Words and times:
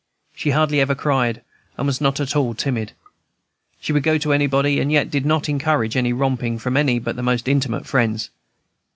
She 0.33 0.49
hardly 0.49 0.79
ever 0.81 0.95
cried, 0.95 1.43
and 1.77 1.85
was 1.85 2.01
not 2.01 2.19
at 2.19 2.35
all 2.35 2.55
timid. 2.55 2.93
She 3.79 3.93
would 3.93 4.01
go 4.01 4.17
to 4.17 4.33
anybody, 4.33 4.79
and 4.79 4.91
yet 4.91 5.11
did 5.11 5.27
not 5.27 5.47
encourage 5.47 5.95
any 5.95 6.11
romping 6.11 6.57
from 6.57 6.75
any 6.75 6.97
but 6.97 7.15
the 7.17 7.21
most 7.21 7.47
intimate 7.47 7.85
friends. 7.85 8.31